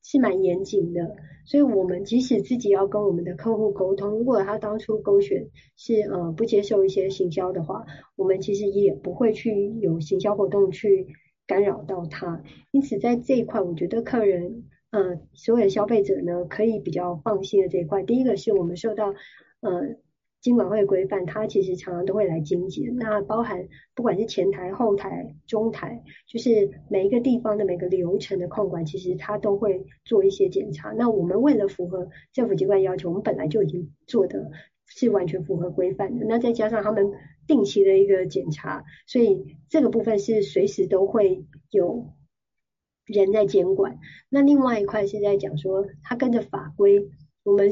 [0.02, 1.16] 是蛮严谨的。
[1.46, 7.86] 所以，我们即使自己要跟我们的客户沟通，如果他当初勾选是呃不接受一些行销的话，
[8.16, 11.06] 我们其实也不会去有行销活动去
[11.46, 12.42] 干扰到他。
[12.72, 18.02] 因此，在这一块，我觉得客人呃所有的消费者呢，可以比较放心的这一块。
[18.02, 19.14] 第一个是我们受到
[19.64, 19.96] 呃，
[20.42, 30.92] 金管会规范，它其实常常都会来经检，那包含不管是前台、后台、中台，就是每一个地方的每个流程的控管，其实它都会做一些检查。
[30.92, 34.52] 那我们为了符合政府机关要求，我们本来就已经做的
[34.86, 36.26] 是完全符合规范的。
[36.28, 37.14] 那再加上他们
[37.48, 42.12] 定期的一个检查，所以这个部分是随时都会有
[43.06, 43.98] 人在监管。
[44.28, 47.08] 那另外一块是在讲说，它跟着法规，
[47.44, 47.72] 我们。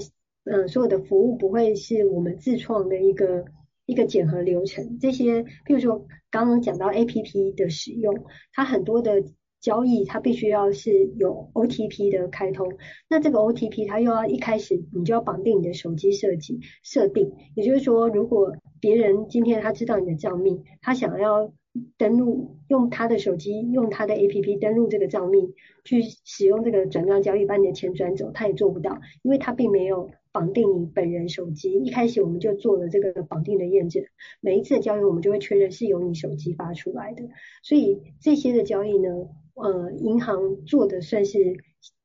[0.54, 3.46] 嗯，所有的服务不会是我们自创的一个
[3.86, 5.00] 一个检核流程。
[5.00, 9.24] 这些，譬如说刚刚讲到 APP 的使用，它很多的
[9.62, 12.74] 交易，它必须要是有 OTP 的开通。
[13.10, 21.54] 那这个 OTP 它又要一开始你就要绑定你的手机设计设定，也就是说，如果别人今天他知道你的账密，他想要
[21.98, 25.54] 登录用他的手机用他的 APP 登录这个账密
[25.86, 30.10] 去使用这个转账交易把你的钱转走，他也做不到，因为他并没有。
[30.32, 34.04] 绑定你本人手机，一开始我们就做了这个绑定的验证，
[34.40, 37.24] 每一次的交易我们就会确认是由你手机发出来的，
[37.64, 39.10] 所以这些的交易呢，
[39.56, 41.58] 呃，银行做的算是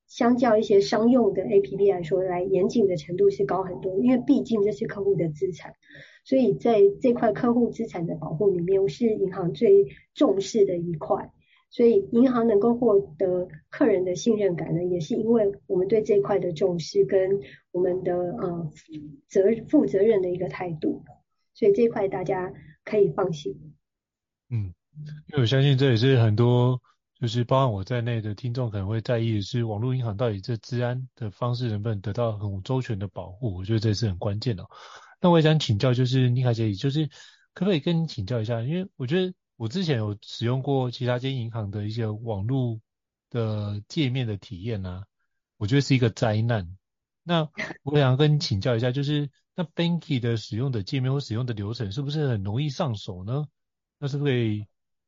[0.06, 5.74] 相较一些商用的 APP 来说，来严谨的程度是高很多，因为毕竟这是客户的资产，
[6.24, 11.30] 所以在这块客户资产的保护里面，是银行最重视的一块。
[11.76, 17.38] 所以银行能够获得客人的信任感呢，也是因为我们对这一块的重视跟
[17.70, 18.72] 我们的呃
[19.28, 21.04] 责负责任的一个态度，
[21.52, 22.50] 所以这一块大家
[22.82, 23.74] 可以放心。
[24.48, 24.72] 嗯，
[25.28, 26.80] 因为我相信这也是很多
[27.20, 33.54] 就是包含我在内的听众可能会在意的是，网络银行到底这治安的方式能不能得到很周全的保护？
[33.54, 34.66] 我觉得这是很关键的。
[35.20, 37.06] 那我也想请教，就是妮卡姐，就是
[37.52, 38.62] 可不可以跟你请教一下？
[38.62, 39.34] 因为我觉得。
[39.56, 42.80] 我之前有使用过其他间银行的一些网络
[43.30, 45.06] 的界面的体验啊，
[45.56, 46.76] 我觉得是一个灾难。
[47.22, 47.48] 那
[47.82, 53.46] 我想跟你请教一下，就是那 Banky 的使用的界面或使用的流程是不是很容易上手呢？
[53.98, 54.66] 那是不是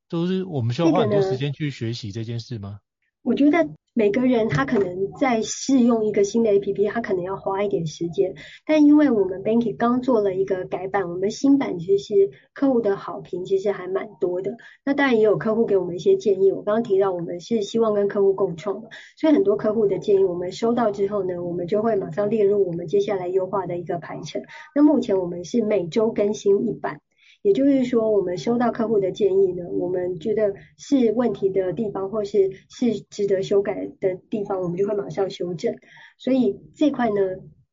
[0.09, 2.81] 都是我们需要花很多时间去学习这件事吗？
[3.29, 3.69] 我觉得。
[3.95, 8.33] 每个人他可能在试用一个新的 APP，他可能要花一点时间。
[8.65, 14.57] 但因为我们 Banky 刚做了一个改版，我们新版其实客户的好评其实还蛮多的。
[14.85, 16.53] 那当然也有客户给我们一些建议。
[16.53, 24.41] 我刚刚提到我们是希望跟客户共创的，所以很多客户的建议我们收到之后呢，我们就会马上列入我们接下来优化的一个排程。
[24.77, 27.01] 那目前我们是每周更新一版。
[27.43, 35.77] 也就是说，我们收到客户的建议呢，我们觉得是问题的地方，或是是值得修改的地方，我们就会马上修正。
[36.19, 37.17] 所以这块呢，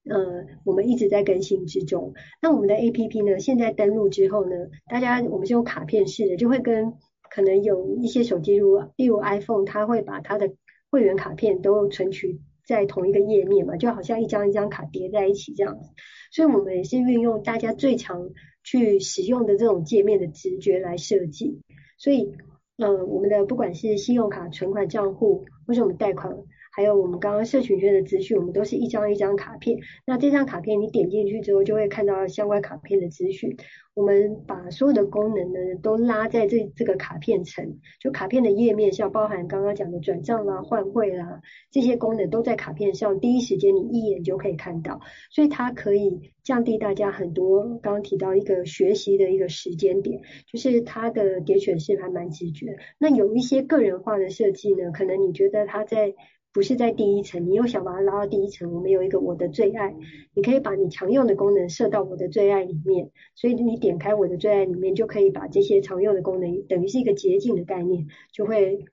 [0.07, 2.13] 呃，我们一直在更新之中。
[2.41, 4.55] 那我们的 APP 呢，现在登录之后呢，
[4.87, 6.93] 大家我们是用卡片式的，就会跟
[7.29, 10.53] 可能有一些手机，如例如 iPhone，它会把它的
[10.91, 15.89] 会员卡片都存取在同一个页面嘛，就好像一张一张卡叠在一起这样子。
[16.31, 18.29] 所以我们也是运用大家最常
[18.65, 21.61] 去使用的这种界面的直觉来设计，
[21.99, 22.33] 所以，
[22.77, 26.35] 呃，我们的不管是信用卡存款账户，或是我们贷款，
[26.75, 29.79] 还有我们刚刚社群圈的资讯，我们都是一张一张卡片。
[30.05, 33.55] 那这张卡片你点进去之后，就会看到相关卡片的资讯。
[33.93, 41.39] 我们把所有的功能呢都拉在这这个卡片层，就卡片的页面上，包含刚刚讲的转账啦、换汇啦
[41.71, 44.99] 这些功能都在卡片上，第一时间你一眼就可以看到，
[45.31, 50.19] 所以它可以降低大家很多刚刚提到一个学习的一个时间点，
[50.51, 52.75] 就是它的点选是还蛮直觉。
[52.97, 56.13] 那有一些个人化的设计呢，可能你觉得它在
[56.55, 58.73] 不是在第一层，你又想把它拉到第一层。
[58.73, 59.93] 我们有一个我的最爱，
[60.33, 68.85] 你可以把你常用的功能设到我的最爱里面，所以你点开我的最爱里面，就可以把这些常用的功能，等于是一个捷径的概念，就会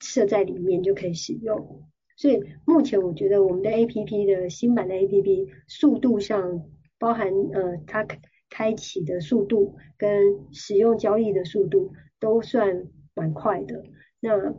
[0.00, 1.82] 设在里面就可以使用。
[2.16, 6.62] 所以目前我觉得我们的 APP 的新版的 APP 速度上，
[6.98, 8.06] 包含呃它
[8.48, 13.84] 开启的速度跟使用交易的速度都算蛮快的。
[14.18, 14.54] 那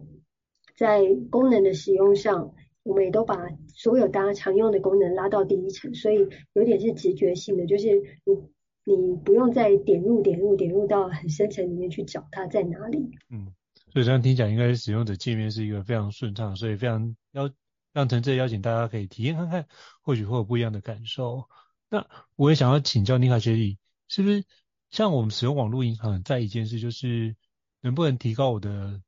[0.75, 2.53] 在功能的使用上，
[2.83, 7.87] 我们也都把所有大家常用的功能拉到第一层，所以有点是直觉性的，就是
[8.25, 13.11] 你你不用再点入点入点入到很深层里面去找它在哪里。
[13.29, 13.53] 嗯，
[13.91, 17.49] 所以这样听讲，应该使用者界面是一个非常顺畅，所以非常邀
[17.93, 19.67] 让陈志邀请大家可以体验看看，
[20.01, 21.45] 或许会有不一样的感受。
[21.89, 22.05] 那
[22.35, 24.43] 我也想要请教妮卡学理，是不是
[24.89, 27.35] 像我们使用网络银行，在一件事就是
[27.81, 28.99] 能不能提高我的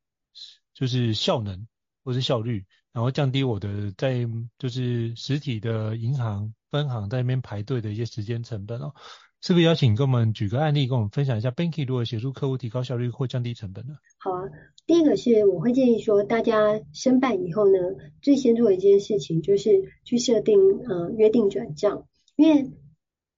[0.76, 1.66] 就是效能
[2.04, 4.28] 或是效率，然后降低我的在
[4.60, 8.94] 就是实体的银行分行在那边排队的一些时间成本哦？
[9.42, 13.94] 是不是邀请跟我们举个案例，跟我们分享一下 Banky 如何协助客户提高效率或降低成本呢？
[14.18, 14.42] 好啊，
[14.88, 17.78] 第一个是我会建议说，大家申办以后呢，
[18.22, 19.70] 最先做的一件事情就是
[20.04, 20.58] 去设定
[20.90, 22.72] 呃约定转账，因为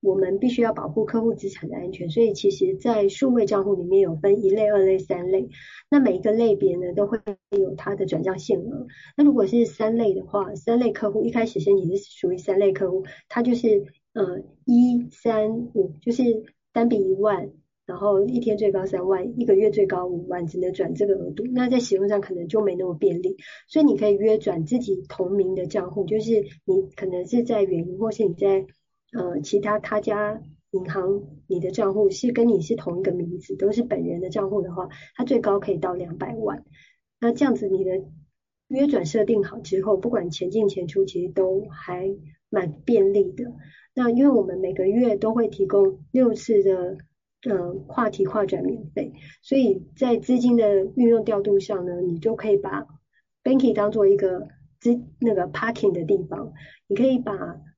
[0.01, 5.49] 我们必须要保护客户资产的安全，所以其实在数位账户里面有分一类、二类、三类，
[5.89, 7.19] 那每一个类别呢都会
[7.51, 8.87] 有它的转账限额。
[9.15, 13.85] 那如果是三类的话，三类客户一开始申请是属于三类客户，它就是。
[14.13, 16.23] 呃，一三五就是
[16.73, 17.51] 单笔一万，
[17.85, 21.43] 然后一天最高三万，一个月最高五万，只能转这个额度。
[21.51, 23.37] 那在使用上可能就没那么便利，
[23.67, 28.65] 所以你可以约转自己同名的账户，就是你可能是在远银或是你在
[29.17, 30.41] 呃其他他家
[30.71, 36.63] 银行，你的账户是跟你是同一个名字，都是本人的账户的话，它最高可以到两百万。
[37.19, 38.03] 那这样子你的
[38.67, 42.15] 约转设定好之后，不管钱进钱出，其实都还
[42.49, 43.53] 蛮便利的。
[43.95, 46.97] 那因为我们每个月都会提供六次的
[47.49, 52.85] 呃跨提跨转免费，所以在资金的运用调度上呢，你就可以把
[53.43, 54.49] Banky 当做一个
[54.79, 56.53] 资那个 parking 的地方，
[56.87, 57.33] 你可以把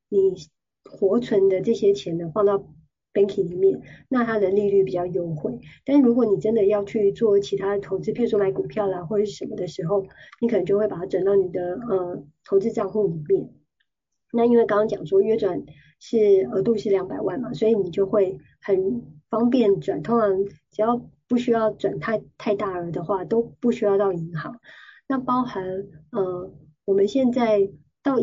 [0.09, 0.35] 你
[0.89, 2.57] 活存的这些钱呢放到
[3.13, 5.59] banking 里面，那它的利率比较优惠。
[5.85, 10.05] 但如果你真的要去做其他投资，譬如说买股票啦或者是什么的时候，
[10.41, 13.49] 你可能就会把它转到你的呃投资账户里面。
[14.33, 15.63] 那因为刚刚讲说约转。
[16.01, 20.01] 是额度是两百万嘛，所以你就会很方便转。
[20.01, 24.61] 通常只要不需要转太太大额的话，都不需要到银行。
[25.09, 25.61] 那包含
[26.11, 26.53] 呃，
[26.85, 27.69] 我们现在
[28.01, 28.17] 到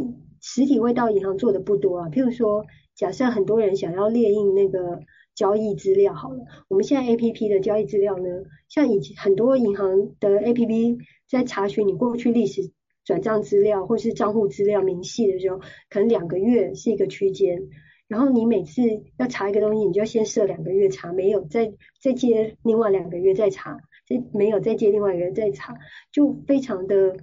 [0.49, 2.09] 实体会到银行做的不多啊。
[2.09, 5.01] 譬如说，假设很多人想要列印那个
[5.35, 8.29] 交易资料，好了，我们现在 APP 的交易资料呢，
[8.69, 12.71] 像以前很多银行的 APP 在查询你过去历史。
[13.05, 17.69] 转账资料或是账户资料明细的时候，可能两个月是一个区间，
[18.09, 18.83] 然后你每次
[19.17, 21.73] 要查一个东西，你就先设两个月查，没有再
[22.03, 23.79] 再接另外两个月再查，
[24.09, 25.77] 再没有再接另外一个月再查，
[26.11, 27.17] 就非常的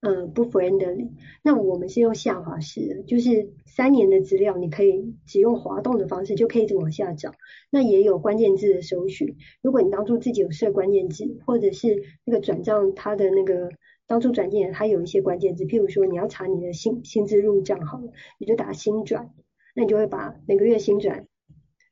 [0.00, 1.10] 呃不 friendly。
[1.42, 7.32] 那我们是用下滑式的，就是三年的资料，你可以只用滑动的方式就可以一直往下找。
[7.70, 13.70] 那也有关键字的搜寻，如果你当初自己有设关键字，或者是那个转账它的那个。
[14.08, 19.34] 当初转进来它有一些关键字，譬如说你要查你的薪薪资入账好了，你就打薪转，
[19.76, 21.26] 那你就会把每个月薪转，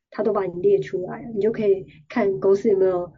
[0.08, 3.12] 它都把你列出来，你就可以看公司有没有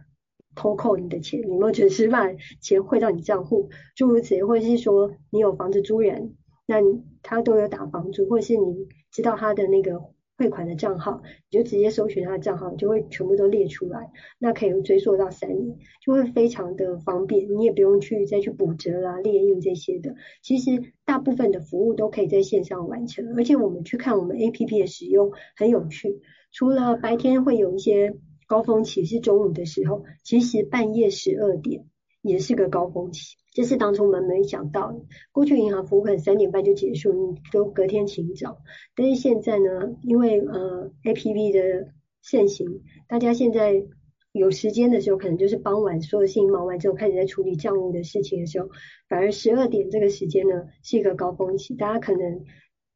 [0.54, 2.28] 偷扣你的钱，有没有准时把
[2.60, 6.34] 钱汇到你账户，诸如此类，或者是说你有房子租人，
[6.66, 6.76] 那
[7.22, 10.02] 他都有打房租，或是你知道他的那个。
[10.40, 11.20] 汇款的账号，
[11.50, 14.12] 你就直接搜寻他的账号，就会全部都列出来。
[14.38, 17.52] 那可以追溯到三年，就会非常的方便。
[17.56, 20.14] 你也不用去再去补折啦、列印这些的。
[20.40, 23.34] 其实大部分的服务都可以在线上完成。
[23.36, 26.20] 而且我们去看我们 APP 的使用很有趣。
[26.52, 28.14] 除了白天会有一些
[28.48, 31.84] 高峰期是中午的时候，其实半夜十二点
[32.22, 33.36] 也是个高峰期。
[33.52, 35.00] 这是当初我们没想到的，
[35.32, 38.58] 过去银行服务可能三点半就结束，你都隔天请早。
[38.96, 41.92] 但是现在呢，因为呃 APP 的
[42.22, 43.84] 盛行，大家现在
[44.32, 48.70] 有时间的时候，可能就是傍晚所有事情忙完之后，开始在处理账务的事情的时候，
[49.08, 52.44] 反而十二点这个时间呢是一个高峰期，大家可能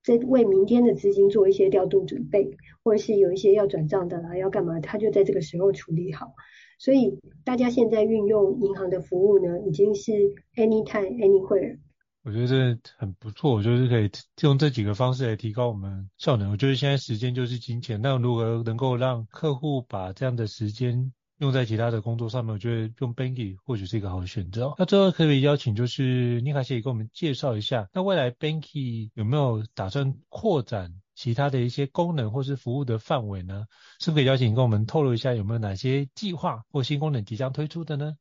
[0.02, 6.34] 在为明天的资金做一些调度准备，或者是有一些要转账的啦，要干嘛，他就在这个时候处理好。
[6.78, 10.12] 所以大家现在运用银行的服务呢，已经是
[10.56, 11.78] anytime anywhere。
[12.24, 14.10] 我觉得这很不错，我就是可以
[14.42, 16.52] 用这几个方式来提高我们效能。
[16.52, 21.12] 我觉得现在时间就是金钱，那如何能够让客户把这样的时间
[21.42, 24.72] 用在其他的工作上面，我觉得用 Banky 或许是一个好的选择。
[24.78, 30.94] 那最后可以邀请就是妮卡协理给我们介绍一下，那未来 Banky 有没有打算扩展？
[31.14, 33.66] 其他的一些功能或是服务的范围呢，
[34.00, 38.14] 是不是可以邀请跟我们透露一下有没有哪些计划或新功能即将推出的呢？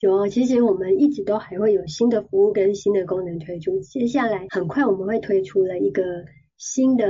[0.00, 3.80] 有啊，其实我们一直都还会有新的服务跟新的功能推出。
[3.80, 6.02] 接下来很快我们会推出了一个
[6.58, 7.06] 新的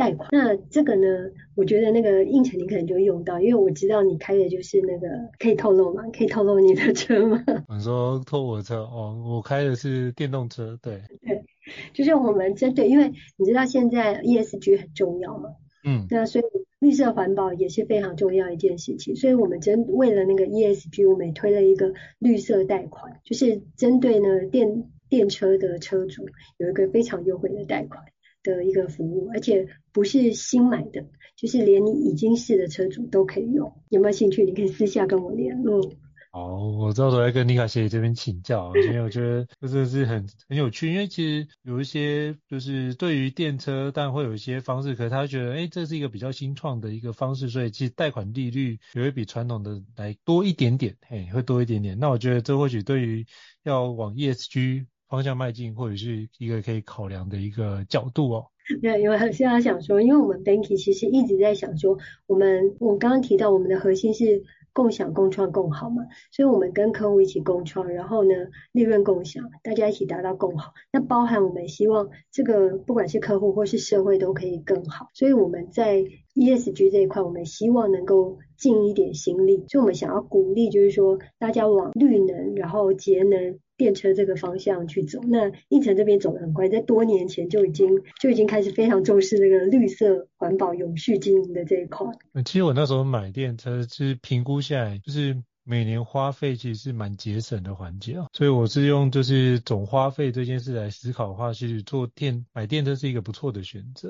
[0.00, 0.30] 贷款。
[0.32, 1.06] 那这个呢，
[1.54, 5.06] 我觉得那个应城你可能就会用到，因为我知道你开的就是那个，
[5.38, 6.04] 可以透露吗？
[6.16, 7.44] 可以透露你的车吗？
[7.68, 11.02] 我说透我的车哦，我开的是电动车，对。
[11.20, 11.44] 对。
[11.92, 15.50] 就是我们针对，因为你知道现在 ESG 很重要嘛，
[15.84, 16.44] 嗯，那所以
[16.80, 26.26] 绿色环保也是非常重要一件事情，所以我们针为了那个 ESG，我们也推了一个绿色贷款，就是针对呢电电车的车主
[26.56, 28.02] 有一个非常优惠的贷款。
[28.42, 31.04] 的一个服务，而且不是新买的，
[31.36, 33.72] 就是连你已经是的车主都可以用。
[33.88, 34.44] 有没有兴趣？
[34.44, 35.92] 你可以私下跟我联络。
[36.32, 51.98] 好，我到时候来跟妮卡协理这边请教，因为我觉得这真的是很很有趣，因为其实有一些就是对于电车，但会有一些方式，可是他会觉得，哎，这是一个比较新创的一个方式，所以其实贷款利率也会比传统的来多一点点，嘿，会多一点点。
[51.98, 53.26] 那我觉得这或许对于
[53.64, 58.46] 要往 ESG 方向迈进，或者是一个可以考量的一个角度哦。
[58.80, 64.42] 对，因为现在想说，因为我们 Banky 其实一直在想说，我们我刚刚提到我们的核心是。
[64.72, 68.30] 共享、共创、共好嘛，所以我们跟客户一起共创，然后呢，
[68.70, 70.74] 利润共享，大家一起达到共好。
[70.92, 75.08] 那包含我们希望这个不管是客户或是社会都可以更好。
[75.12, 76.04] 所以我们在
[76.36, 79.64] ESG 这一块，我们希望能够尽一点心力。
[79.66, 83.58] 所以我们想要鼓励，就是说大家往绿能，然后节能。
[83.80, 87.88] 电车这个方向去走，那应城这边走得很快，在多年前就已经
[88.20, 92.06] 就已经开始非常重视那个绿色环保、永续经营的这一块。
[92.44, 95.34] 其实我那时候买电车，其实评估下来就是。
[95.70, 104.08] 每年花费其实是蛮节省的环节啊，所以我是用就是总花费这件事来思考的话，其实做电买电车是一个不错的选择。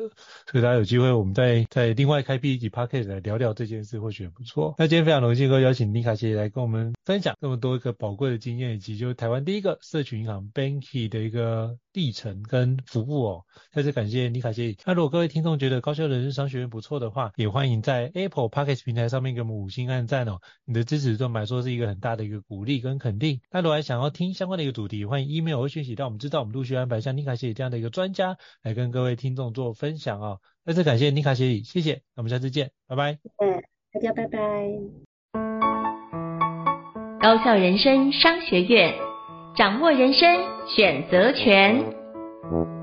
[0.50, 4.74] 所以大家有机会，我们再再另外开辟一集 podcast 来聊聊这件事，或许也不错。
[4.78, 13.44] 那今天非常荣幸可以邀请妮卡协理来跟我们分享这么多一个宝贵的经验，以及就是台湾第一个社群银行 Banky 的一个历程跟服务哦。
[13.70, 14.78] 再次感谢妮卡协理。
[14.86, 20.40] 那如果各位听众觉得高效人生商学院不错的话，也欢迎在 Apple Podcast 平台上面给我们五星按赞哦。
[20.64, 23.40] 你的支持对我们来说是一个很大的一个鼓励跟肯定。
[23.50, 30.38] 那如果还想要听相关的一个主题，欢迎 email 或讯息让我们知道，我们陆续安排像妮卡协理这样的一个专家来跟各位听众做分享啊。
[30.64, 33.18] 再次感谢妮卡协理，谢谢，那我们下次见，拜拜。
[33.38, 34.38] 嗯，大家拜拜。
[37.20, 38.94] 高校人生商学院，
[39.56, 40.38] 掌握人生
[40.74, 42.79] 选择权。